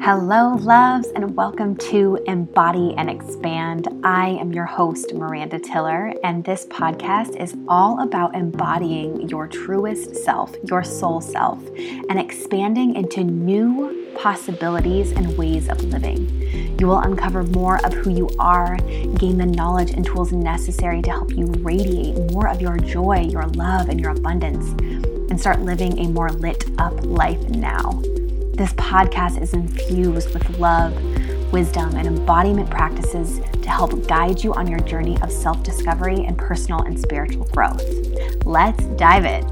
[0.00, 3.88] Hello, loves, and welcome to Embody and Expand.
[4.04, 10.14] I am your host, Miranda Tiller, and this podcast is all about embodying your truest
[10.14, 16.78] self, your soul self, and expanding into new possibilities and ways of living.
[16.78, 21.10] You will uncover more of who you are, gain the knowledge and tools necessary to
[21.10, 24.68] help you radiate more of your joy, your love, and your abundance,
[25.30, 28.00] and start living a more lit up life now.
[28.56, 30.94] This podcast is infused with love,
[31.52, 36.38] wisdom, and embodiment practices to help guide you on your journey of self discovery and
[36.38, 37.84] personal and spiritual growth.
[38.46, 39.44] Let's dive in.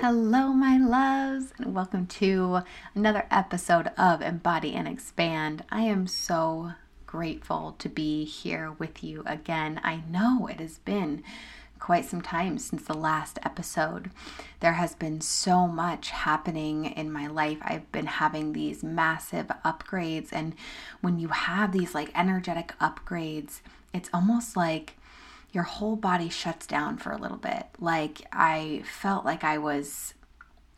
[0.00, 2.60] Hello, my loves, and welcome to
[2.94, 5.62] another episode of Embody and Expand.
[5.70, 6.72] I am so
[7.04, 9.78] grateful to be here with you again.
[9.84, 11.22] I know it has been
[11.82, 14.08] quite some time since the last episode.
[14.60, 17.58] There has been so much happening in my life.
[17.60, 20.54] I've been having these massive upgrades, and
[21.00, 24.96] when you have these like energetic upgrades, it's almost like
[25.50, 27.66] your whole body shuts down for a little bit.
[27.80, 30.14] Like I felt like I was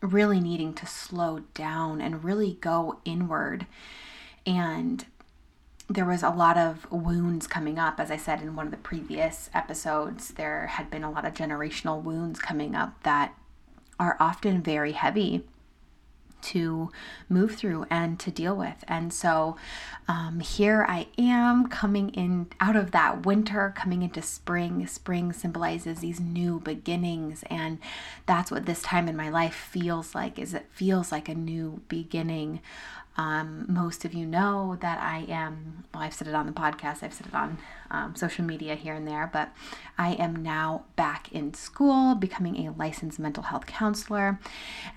[0.00, 3.66] really needing to slow down and really go inward.
[4.46, 5.04] And
[5.88, 8.00] there was a lot of wounds coming up.
[8.00, 11.34] As I said in one of the previous episodes, there had been a lot of
[11.34, 13.34] generational wounds coming up that
[14.00, 15.44] are often very heavy
[16.44, 16.90] to
[17.28, 18.84] move through and to deal with.
[18.86, 19.56] And so
[20.06, 24.86] um, here I am coming in out of that winter, coming into spring.
[24.86, 27.78] Spring symbolizes these new beginnings, and
[28.26, 30.38] that's what this time in my life feels like.
[30.38, 32.60] Is it feels like a new beginning.
[33.16, 37.02] Um, most of you know that I am, well, I've said it on the podcast,
[37.02, 37.58] I've said it on
[37.90, 39.50] um, social media here and there, but
[39.96, 44.40] I am now back in school, becoming a licensed mental health counselor.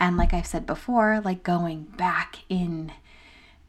[0.00, 2.92] And like I've said before, like going back in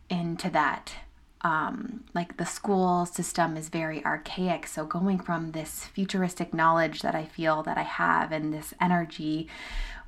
[0.09, 0.93] into that
[1.41, 4.67] um, like the school system is very archaic.
[4.67, 9.47] So going from this futuristic knowledge that I feel that I have and this energy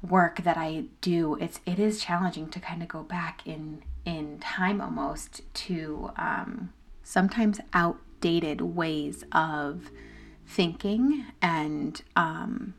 [0.02, 4.40] work that I do, it's it is challenging to kind of go back in in
[4.40, 6.74] time almost to um,
[7.04, 9.92] sometimes outdated ways of
[10.48, 12.74] thinking and um,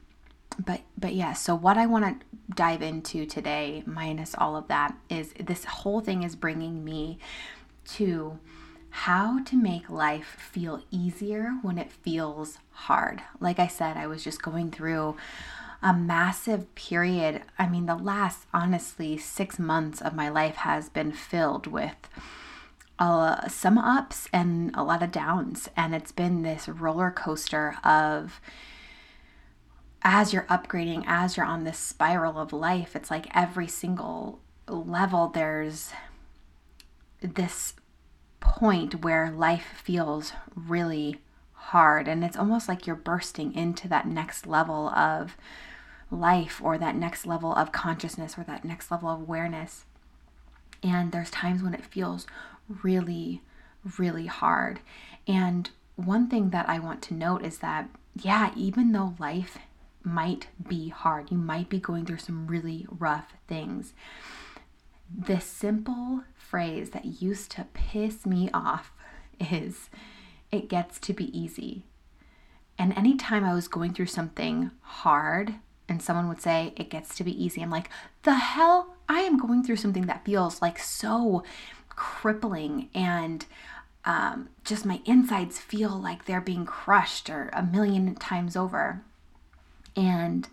[0.64, 4.94] but but yeah so what i want to dive into today minus all of that
[5.08, 7.18] is this whole thing is bringing me
[7.96, 8.38] to
[8.90, 14.24] how to make life feel easier when it feels hard like i said i was
[14.24, 15.16] just going through
[15.82, 17.42] a massive period.
[17.58, 21.96] I mean, the last, honestly, six months of my life has been filled with
[22.98, 25.70] uh, some ups and a lot of downs.
[25.76, 28.40] And it's been this roller coaster of
[30.02, 35.28] as you're upgrading, as you're on this spiral of life, it's like every single level,
[35.28, 35.92] there's
[37.22, 37.74] this
[38.40, 41.20] point where life feels really
[41.52, 42.08] hard.
[42.08, 45.36] And it's almost like you're bursting into that next level of
[46.10, 49.84] life or that next level of consciousness or that next level of awareness.
[50.82, 52.26] And there's times when it feels
[52.82, 53.42] really,
[53.98, 54.80] really hard.
[55.26, 59.58] And one thing that I want to note is that, yeah, even though life
[60.02, 63.92] might be hard, you might be going through some really rough things.
[65.14, 68.92] The simple phrase that used to piss me off
[69.38, 69.88] is,
[70.50, 71.84] it gets to be easy.
[72.76, 75.54] And anytime I was going through something hard,
[75.88, 77.60] and someone would say it gets to be easy.
[77.60, 77.90] I'm like,
[78.22, 78.94] the hell?
[79.08, 81.42] I am going through something that feels like so
[81.88, 83.44] crippling and
[84.04, 89.02] um, just my insides feel like they're being crushed or a million times over.
[89.96, 90.48] And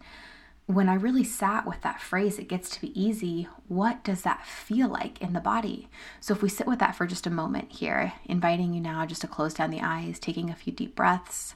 [0.67, 4.45] when I really sat with that phrase, it gets to be easy, what does that
[4.45, 5.87] feel like in the body?
[6.19, 9.21] So, if we sit with that for just a moment here, inviting you now just
[9.21, 11.55] to close down the eyes, taking a few deep breaths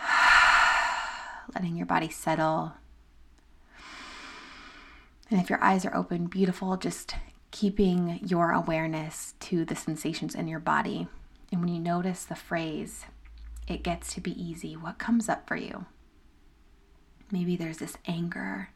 [1.54, 2.72] letting your body settle.
[5.30, 7.14] And if your eyes are open, beautiful, just
[7.50, 11.08] keeping your awareness to the sensations in your body.
[11.52, 13.06] And when you notice the phrase,
[13.68, 15.86] it gets to be easy, what comes up for you?
[17.30, 18.70] Maybe there's this anger.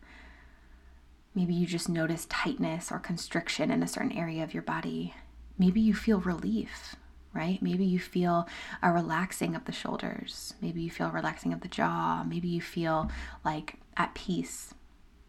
[1.34, 5.14] Maybe you just notice tightness or constriction in a certain area of your body.
[5.58, 6.96] Maybe you feel relief
[7.34, 7.60] right?
[7.60, 8.48] Maybe you feel
[8.82, 10.54] a relaxing of the shoulders.
[10.62, 12.24] Maybe you feel relaxing of the jaw.
[12.24, 13.10] Maybe you feel
[13.44, 14.72] like at peace.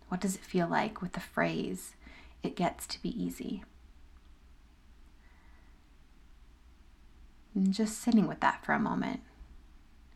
[0.07, 1.95] What does it feel like with the phrase,
[2.44, 3.63] it gets to be easy?
[7.56, 9.22] And just sitting with that for a moment.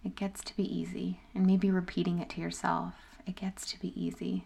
[0.04, 1.20] It gets to be easy.
[1.36, 2.94] And maybe repeating it to yourself.
[3.26, 4.46] It gets to be easy.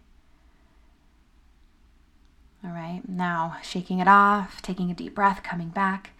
[2.66, 6.12] All right, now shaking it off, taking a deep breath, coming back.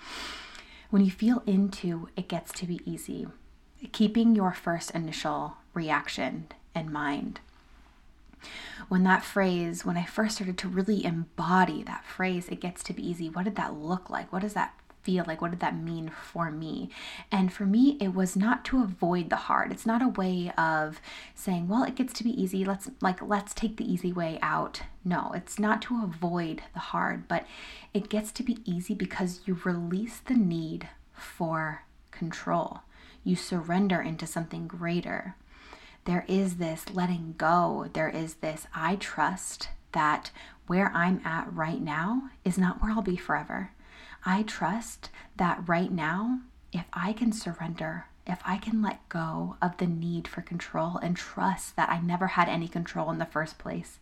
[0.90, 3.28] When you feel into it gets to be easy,
[3.94, 7.40] keeping your first initial reaction in mind.
[8.90, 12.94] When that phrase, when I first started to really embody that phrase, it gets to
[12.94, 14.32] be easy, what did that look like?
[14.34, 15.42] What does that feel like?
[15.42, 16.90] What did that mean for me?
[17.32, 19.72] And for me, it was not to avoid the hard.
[19.72, 21.00] It's not a way of
[21.36, 22.66] saying, well, it gets to be easy.
[22.66, 24.82] Let's like let's take the easy way out.
[25.06, 27.46] No, it's not to avoid the hard, but
[27.94, 32.82] it gets to be easy because you release the need for control.
[33.24, 35.36] You surrender into something greater.
[36.06, 37.90] There is this letting go.
[37.94, 40.32] There is this I trust that
[40.68, 43.72] where I'm at right now is not where I'll be forever.
[44.26, 46.40] I trust that right now,
[46.72, 51.16] if I can surrender, if I can let go of the need for control and
[51.16, 54.00] trust that I never had any control in the first place,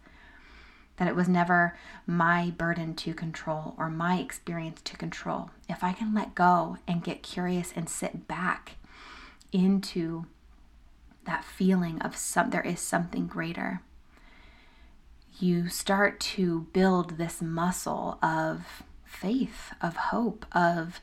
[0.98, 1.76] that it was never
[2.06, 7.04] my burden to control or my experience to control, if I can let go and
[7.04, 8.74] get curious and sit back
[9.52, 10.26] into
[11.26, 13.82] that feeling of some there is something greater
[15.40, 21.00] you start to build this muscle of faith, of hope, of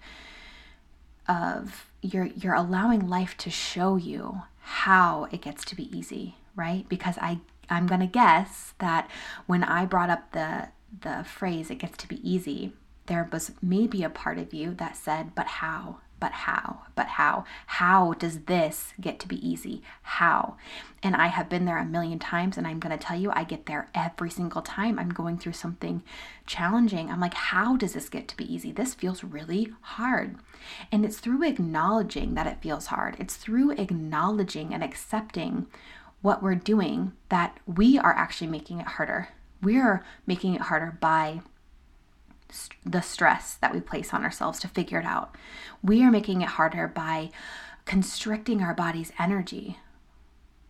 [1.28, 6.88] of you're you're allowing life to show you how it gets to be easy, right?
[6.88, 7.40] Because I
[7.70, 9.10] I'm going to guess that
[9.46, 10.68] when I brought up the
[11.00, 12.72] the phrase it gets to be easy,
[13.06, 15.98] there was maybe a part of you that said, "But how?
[16.20, 16.80] But how?
[16.94, 17.44] But how?
[17.66, 19.82] How does this get to be easy?
[20.02, 20.56] How?
[21.02, 23.44] And I have been there a million times, and I'm going to tell you, I
[23.44, 26.02] get there every single time I'm going through something
[26.46, 27.10] challenging.
[27.10, 28.72] I'm like, how does this get to be easy?
[28.72, 30.36] This feels really hard.
[30.90, 35.66] And it's through acknowledging that it feels hard, it's through acknowledging and accepting
[36.20, 39.28] what we're doing that we are actually making it harder.
[39.62, 41.42] We're making it harder by
[42.84, 45.34] the stress that we place on ourselves to figure it out.
[45.82, 47.30] We are making it harder by
[47.84, 49.78] constricting our body's energy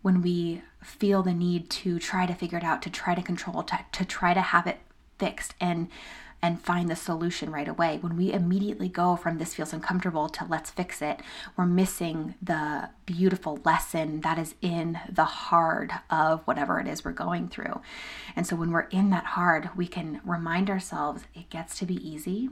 [0.01, 3.63] when we feel the need to try to figure it out, to try to control,
[3.63, 4.79] to, to try to have it
[5.17, 5.89] fixed and
[6.41, 7.97] and find the solution right away.
[7.99, 11.19] When we immediately go from this feels uncomfortable to let's fix it,
[11.57, 17.11] we're missing the beautiful lesson that is in the hard of whatever it is we're
[17.11, 17.81] going through.
[18.35, 21.95] And so when we're in that hard, we can remind ourselves it gets to be
[21.95, 22.49] easy.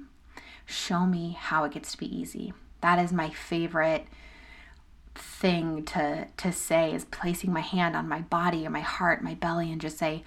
[0.65, 2.53] Show me how it gets to be easy.
[2.81, 4.05] That is my favorite
[5.15, 9.33] thing to to say is placing my hand on my body or my heart, my
[9.33, 10.23] belly and just say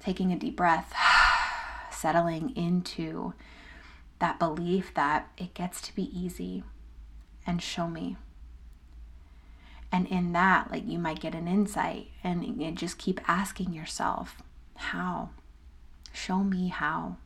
[0.00, 0.92] taking a deep breath
[2.04, 3.32] settling into
[4.18, 6.62] that belief that it gets to be easy
[7.46, 8.14] and show me.
[9.90, 14.42] And in that, like you might get an insight and you just keep asking yourself,
[14.76, 15.30] how?
[16.12, 17.16] Show me how.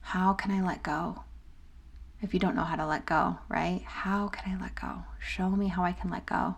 [0.00, 1.22] How can I let go?
[2.20, 3.82] If you don't know how to let go, right?
[3.86, 5.04] How can I let go?
[5.20, 6.56] Show me how I can let go.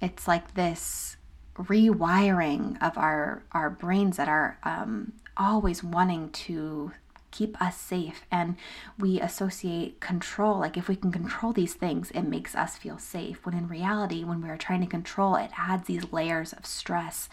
[0.00, 1.18] It's like this
[1.56, 6.92] rewiring of our our brains that are um, always wanting to
[7.30, 8.56] keep us safe and
[8.98, 13.44] we associate control like if we can control these things it makes us feel safe
[13.44, 17.28] when in reality when we're trying to control it adds these layers of stress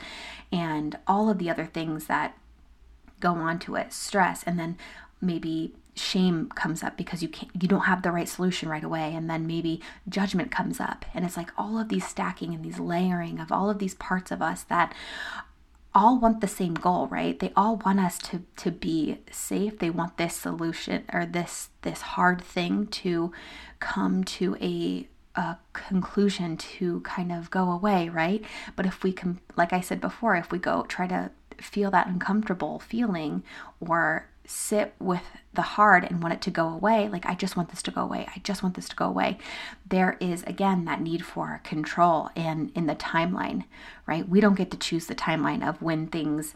[0.51, 2.38] and all of the other things that
[3.22, 4.78] go on to it stress and then
[5.22, 9.13] maybe shame comes up because you can't you don't have the right solution right away
[9.13, 12.80] and then maybe judgment comes up and it's like all of these stacking and these
[12.80, 14.94] layering of all of these parts of us that
[15.96, 17.38] all want the same goal, right?
[17.38, 19.80] They all want us to to be safe.
[19.80, 23.32] They want this solution or this this hard thing to
[23.80, 28.44] come to a a conclusion to kind of go away, right?
[28.76, 32.08] But if we can like I said before, if we go try to feel that
[32.08, 33.44] uncomfortable feeling
[33.80, 35.24] or sit with
[35.54, 38.02] the hard and want it to go away, like I just want this to go
[38.02, 39.38] away, I just want this to go away,
[39.88, 43.66] there is again that need for control and in the timeline,
[44.06, 44.28] right?
[44.28, 46.56] We don't get to choose the timeline of when things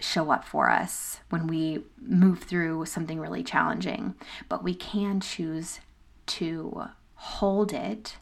[0.00, 4.14] show up for us when we move through something really challenging,
[4.48, 5.80] but we can choose
[6.26, 8.16] to hold it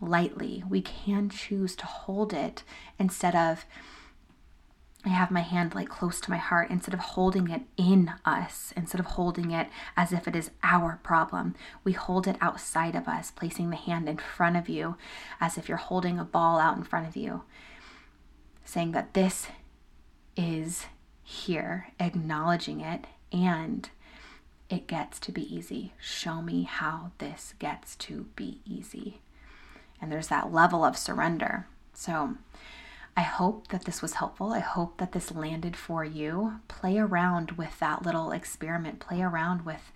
[0.00, 0.64] lightly.
[0.68, 2.64] We can choose to hold it
[2.98, 3.64] instead of
[5.06, 8.72] I have my hand like close to my heart instead of holding it in us,
[8.76, 11.54] instead of holding it as if it is our problem.
[11.84, 14.96] We hold it outside of us, placing the hand in front of you
[15.40, 17.42] as if you're holding a ball out in front of you,
[18.64, 19.46] saying that this
[20.36, 20.86] is
[21.22, 23.88] here, acknowledging it, and
[24.68, 25.92] it gets to be easy.
[26.00, 29.20] Show me how this gets to be easy.
[30.00, 31.66] and there's that level of surrender.
[31.94, 32.34] So,
[33.16, 34.52] I hope that this was helpful.
[34.52, 36.60] I hope that this landed for you.
[36.68, 39.00] Play around with that little experiment.
[39.00, 39.90] Play around with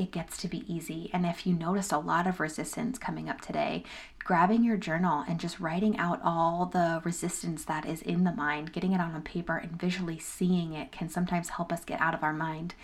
[0.00, 1.10] it gets to be easy.
[1.12, 3.84] And if you noticed a lot of resistance coming up today,
[4.18, 8.72] grabbing your journal and just writing out all the resistance that is in the mind,
[8.72, 12.22] getting it on paper and visually seeing it can sometimes help us get out of
[12.22, 12.74] our mind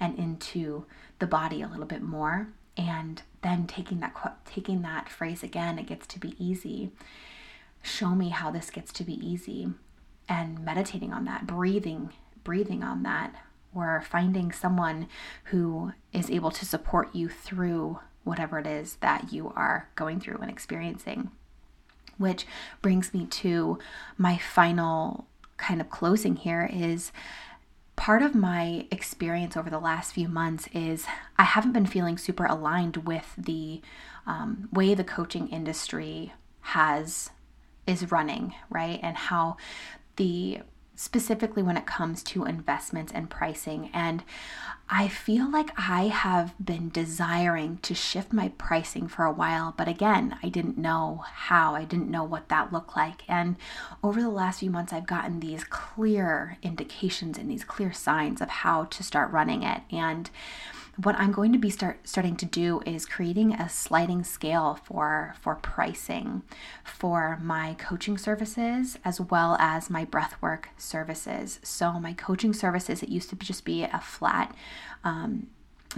[0.00, 0.84] and into
[1.20, 2.48] the body a little bit more.
[2.76, 4.14] And then taking that
[4.44, 6.90] taking that phrase again, it gets to be easy.
[7.84, 9.68] Show me how this gets to be easy
[10.26, 13.34] and meditating on that, breathing, breathing on that
[13.74, 15.06] or finding someone
[15.44, 20.38] who is able to support you through whatever it is that you are going through
[20.38, 21.30] and experiencing.
[22.16, 22.46] Which
[22.80, 23.78] brings me to
[24.16, 25.26] my final
[25.58, 27.12] kind of closing here is
[27.96, 31.04] part of my experience over the last few months is
[31.36, 33.82] I haven't been feeling super aligned with the
[34.26, 37.30] um, way the coaching industry has
[37.86, 39.00] is running, right?
[39.02, 39.56] And how
[40.16, 40.60] the
[40.96, 43.90] specifically when it comes to investments and pricing.
[43.92, 44.22] And
[44.88, 49.88] I feel like I have been desiring to shift my pricing for a while, but
[49.88, 53.22] again, I didn't know how, I didn't know what that looked like.
[53.28, 53.56] And
[54.02, 58.48] over the last few months, I've gotten these clear indications and these clear signs of
[58.48, 59.82] how to start running it.
[59.90, 60.30] And
[60.96, 65.34] what I'm going to be start starting to do is creating a sliding scale for
[65.40, 66.42] for pricing
[66.84, 71.58] for my coaching services as well as my breathwork services.
[71.62, 74.54] So my coaching services it used to just be a flat
[75.02, 75.48] um,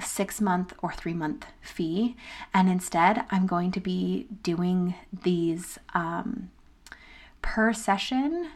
[0.02, 2.16] six month or three month fee,
[2.54, 6.50] and instead I'm going to be doing these um,
[7.42, 8.50] per session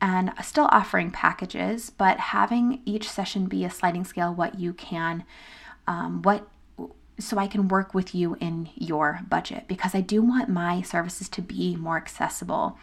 [0.00, 5.24] and still offering packages, but having each session be a sliding scale what you can
[5.88, 6.46] um, what
[7.18, 9.64] so I can work with you in your budget.
[9.66, 12.78] Because I do want my services to be more accessible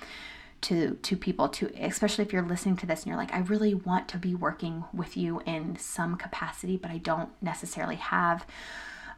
[0.61, 3.73] to to people to especially if you're listening to this and you're like I really
[3.73, 8.47] want to be working with you in some capacity but I don't necessarily have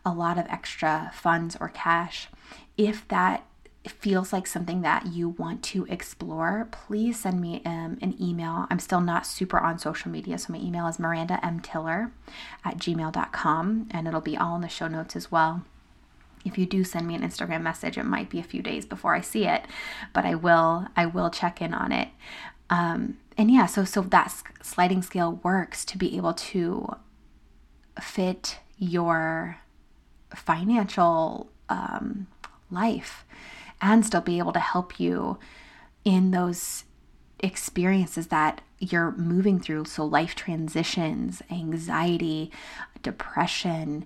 [0.03, 2.27] a lot of extra funds or cash.
[2.75, 3.46] If that
[3.86, 8.68] feels like something that you want to explore, please send me um, an email.
[8.70, 11.60] I'm still not super on social media, so my email is Miranda M.
[11.60, 12.12] Tiller
[12.66, 15.64] at gmail.com, and it'll be all in the show notes as well.
[16.46, 19.16] If you do send me an Instagram message, it might be a few days before
[19.16, 19.66] I see it,
[20.14, 22.10] but I will I will check in on it.
[22.70, 26.96] Um, and yeah, so so that sliding scale works to be able to
[28.02, 29.58] fit your
[30.34, 32.28] financial um,
[32.70, 33.26] life
[33.82, 35.38] and still be able to help you
[36.04, 36.84] in those
[37.40, 39.86] experiences that you're moving through.
[39.86, 42.52] So, life transitions, anxiety,
[43.04, 44.06] depression,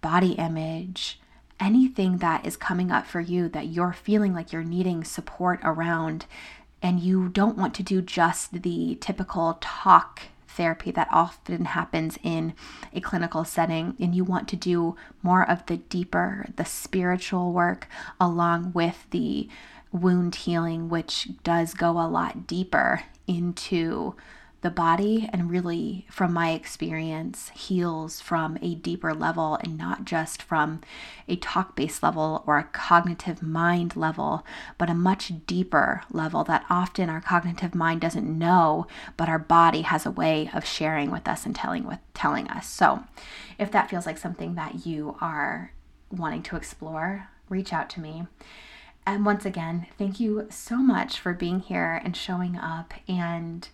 [0.00, 1.20] body image,
[1.58, 6.26] anything that is coming up for you that you're feeling like you're needing support around,
[6.82, 10.22] and you don't want to do just the typical talk
[10.56, 12.54] therapy that often happens in
[12.92, 17.88] a clinical setting, and you want to do more of the deeper, the spiritual work
[18.20, 19.48] along with the
[19.92, 24.14] wound healing, which does go a lot deeper into
[24.66, 30.42] the body and really from my experience heals from a deeper level and not just
[30.42, 30.80] from
[31.28, 34.44] a talk based level or a cognitive mind level
[34.76, 39.82] but a much deeper level that often our cognitive mind doesn't know but our body
[39.82, 42.68] has a way of sharing with us and telling with telling us.
[42.68, 43.04] So
[43.60, 45.70] if that feels like something that you are
[46.10, 48.26] wanting to explore reach out to me.
[49.06, 53.68] And once again, thank you so much for being here and showing up and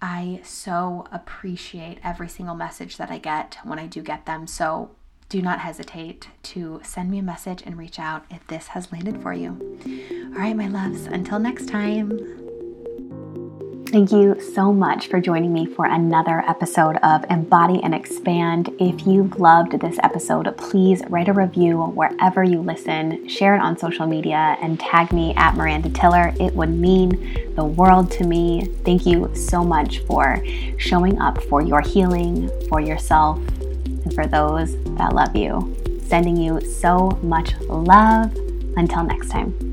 [0.00, 4.46] I so appreciate every single message that I get when I do get them.
[4.46, 4.92] So
[5.28, 9.20] do not hesitate to send me a message and reach out if this has landed
[9.20, 9.58] for you.
[10.34, 12.47] All right, my loves, until next time.
[13.90, 18.68] Thank you so much for joining me for another episode of Embody and Expand.
[18.78, 23.78] If you've loved this episode, please write a review wherever you listen, share it on
[23.78, 26.34] social media, and tag me at Miranda Tiller.
[26.38, 28.66] It would mean the world to me.
[28.84, 30.44] Thank you so much for
[30.76, 35.74] showing up for your healing, for yourself, and for those that love you.
[36.06, 38.36] Sending you so much love.
[38.76, 39.67] Until next time.